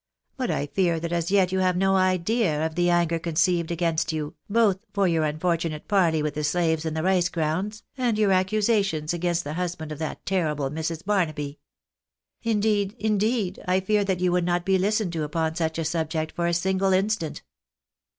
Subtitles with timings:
[0.35, 4.11] But I fear that as yet you have no idea of the anger conceived against
[4.11, 8.31] you, both for your unfortunate parley with the slaves in the rice grounds, and your
[8.31, 11.05] accusations against the husband of that terrible Mrs.
[11.05, 11.59] Barnaby.
[12.41, 16.31] Indeed, indeed, I fear that you would not be listened to upon such a subject
[16.31, 17.43] for a single instant."